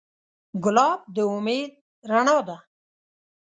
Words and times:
ګلاب 0.63 0.99
د 1.15 1.17
امید 1.33 1.71
رڼا 2.11 2.37
ده. 2.47 2.57